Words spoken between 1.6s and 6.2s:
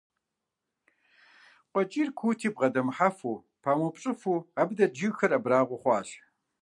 КъуэкӀийр куути, бгъэдэмыхьэфу, памыупщӀыфурэ, абы дэт жыгхэр абрагъуэ хъуащ.